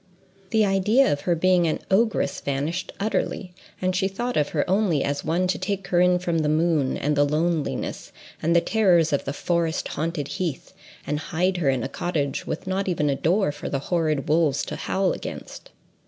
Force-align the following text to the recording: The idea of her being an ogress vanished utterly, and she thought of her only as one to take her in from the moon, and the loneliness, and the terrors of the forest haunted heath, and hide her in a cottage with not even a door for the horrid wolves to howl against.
The 0.49 0.65
idea 0.65 1.11
of 1.13 1.21
her 1.21 1.35
being 1.35 1.67
an 1.67 1.77
ogress 1.91 2.41
vanished 2.41 2.91
utterly, 2.99 3.53
and 3.79 3.95
she 3.95 4.07
thought 4.07 4.35
of 4.35 4.49
her 4.49 4.67
only 4.67 5.03
as 5.03 5.23
one 5.23 5.45
to 5.45 5.59
take 5.59 5.89
her 5.89 6.01
in 6.01 6.17
from 6.17 6.39
the 6.39 6.49
moon, 6.49 6.97
and 6.97 7.15
the 7.15 7.23
loneliness, 7.23 8.11
and 8.41 8.55
the 8.55 8.61
terrors 8.61 9.13
of 9.13 9.25
the 9.25 9.31
forest 9.33 9.89
haunted 9.89 10.27
heath, 10.27 10.73
and 11.05 11.19
hide 11.19 11.57
her 11.57 11.69
in 11.69 11.83
a 11.83 11.87
cottage 11.87 12.47
with 12.47 12.65
not 12.65 12.87
even 12.87 13.11
a 13.11 13.15
door 13.15 13.51
for 13.51 13.69
the 13.69 13.77
horrid 13.93 14.27
wolves 14.27 14.65
to 14.65 14.75
howl 14.75 15.11
against. 15.13 15.69